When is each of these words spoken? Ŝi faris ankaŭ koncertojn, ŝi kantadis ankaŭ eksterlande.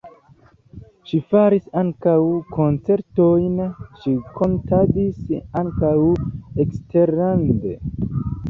Ŝi 1.09 1.17
faris 1.33 1.67
ankaŭ 1.81 2.15
koncertojn, 2.55 3.61
ŝi 4.01 4.15
kantadis 4.41 5.23
ankaŭ 5.63 5.95
eksterlande. 6.65 7.77